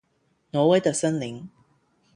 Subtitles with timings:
[0.49, 1.47] 挪威的森林